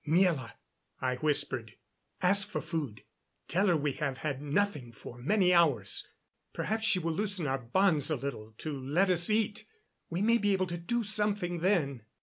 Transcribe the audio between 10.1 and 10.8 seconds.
may be able to